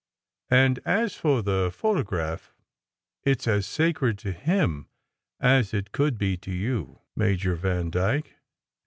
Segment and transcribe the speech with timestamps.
[0.49, 2.55] And as for the photo graph,
[3.23, 4.87] it s as sacred to him
[5.39, 8.33] as it could be to you, Major Vandyke.